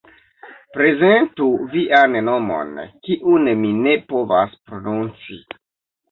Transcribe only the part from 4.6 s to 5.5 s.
prononci